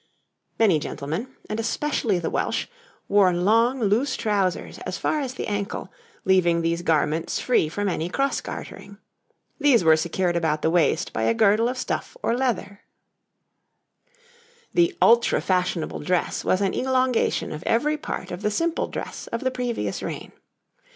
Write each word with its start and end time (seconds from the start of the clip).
Many 0.57 0.79
gentlemen, 0.79 1.27
and 1.47 1.59
especially 1.59 2.17
the 2.17 2.31
Welsh, 2.31 2.65
wore 3.07 3.31
long 3.31 3.79
loose 3.79 4.15
trousers 4.15 4.79
as 4.79 4.97
far 4.97 5.19
as 5.19 5.35
the 5.35 5.45
ankle, 5.45 5.93
leaving 6.25 6.63
these 6.63 6.81
garments 6.81 7.39
free 7.39 7.69
from 7.69 7.87
any 7.87 8.09
cross 8.09 8.41
gartering. 8.41 8.97
These 9.59 9.83
were 9.83 9.95
secured 9.95 10.35
about 10.35 10.63
the 10.63 10.71
waist 10.71 11.13
by 11.13 11.21
a 11.25 11.35
girdle 11.35 11.69
of 11.69 11.77
stuff 11.77 12.17
or 12.23 12.35
leather. 12.35 12.81
[Illustration: 14.73 14.73
{Two 14.73 14.79
men 14.79 14.81
of 14.81 14.81
the 14.81 14.81
time 14.81 14.81
of 14.81 14.81
William 14.81 14.81
II.}] 14.81 14.81
The 14.81 14.97
ultra 15.07 15.41
fashionable 15.41 15.99
dress 15.99 16.43
was 16.45 16.61
an 16.61 16.73
elongation 16.73 17.51
of 17.51 17.63
every 17.67 17.97
part 17.99 18.31
of 18.31 18.41
the 18.41 18.49
simple 18.49 18.87
dress 18.87 19.27
of 19.27 19.41
the 19.41 19.51
previous 19.51 20.01
reign. 20.01 20.31